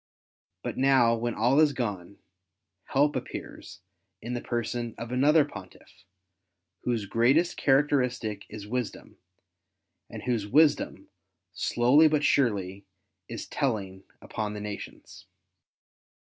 But 0.63 0.79
now 0.79 1.13
when 1.15 1.35
all 1.35 1.59
is 1.59 1.73
gone, 1.73 2.17
help 2.85 3.15
appears 3.15 3.81
in 4.19 4.33
the 4.33 4.41
person 4.41 4.95
of 4.97 5.11
another 5.11 5.45
Pontiff, 5.45 6.05
whose 6.85 7.05
greatest 7.05 7.55
characteristic 7.55 8.47
is 8.49 8.65
wisdom, 8.65 9.19
and 10.09 10.23
whose 10.23 10.47
wisdom, 10.47 11.09
slowly 11.53 12.07
but 12.07 12.23
surely, 12.23 12.83
is 13.27 13.45
telling 13.45 14.03
upon 14.23 14.55
the 14.55 14.59
nations. 14.59 15.27